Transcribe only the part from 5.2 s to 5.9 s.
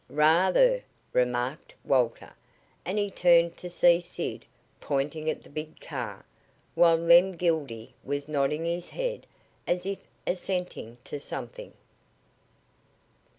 at the big